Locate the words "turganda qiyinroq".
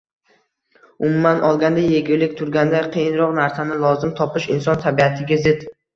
2.39-3.35